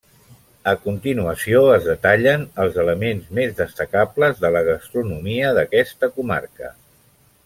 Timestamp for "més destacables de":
3.39-4.51